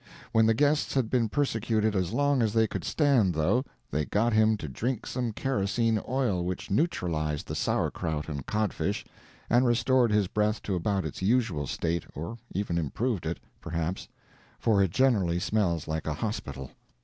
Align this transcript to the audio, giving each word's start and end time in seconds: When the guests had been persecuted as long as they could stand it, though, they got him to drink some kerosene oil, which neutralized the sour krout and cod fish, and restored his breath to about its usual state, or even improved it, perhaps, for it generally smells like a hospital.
When 0.31 0.47
the 0.47 0.55
guests 0.55 0.95
had 0.95 1.11
been 1.11 1.29
persecuted 1.29 1.95
as 1.95 2.11
long 2.11 2.41
as 2.41 2.53
they 2.53 2.65
could 2.65 2.83
stand 2.83 3.35
it, 3.35 3.37
though, 3.37 3.63
they 3.91 4.03
got 4.03 4.33
him 4.33 4.57
to 4.57 4.67
drink 4.67 5.05
some 5.05 5.31
kerosene 5.31 6.01
oil, 6.09 6.43
which 6.43 6.71
neutralized 6.71 7.45
the 7.45 7.53
sour 7.53 7.91
krout 7.91 8.27
and 8.27 8.43
cod 8.47 8.73
fish, 8.73 9.05
and 9.47 9.63
restored 9.67 10.11
his 10.11 10.25
breath 10.27 10.63
to 10.63 10.73
about 10.73 11.05
its 11.05 11.21
usual 11.21 11.67
state, 11.67 12.07
or 12.15 12.39
even 12.51 12.79
improved 12.79 13.27
it, 13.27 13.39
perhaps, 13.61 14.07
for 14.57 14.81
it 14.81 14.89
generally 14.89 15.37
smells 15.37 15.87
like 15.87 16.07
a 16.07 16.15
hospital. 16.15 16.71